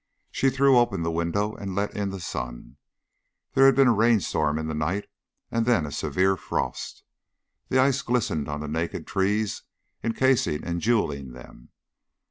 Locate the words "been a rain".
3.75-4.19